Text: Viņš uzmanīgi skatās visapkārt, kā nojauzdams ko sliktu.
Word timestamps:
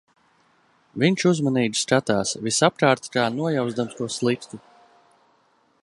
Viņš 1.03 1.25
uzmanīgi 1.31 1.81
skatās 1.81 2.31
visapkārt, 2.47 3.07
kā 3.17 3.27
nojauzdams 3.37 3.99
ko 4.01 4.09
sliktu. 4.19 4.61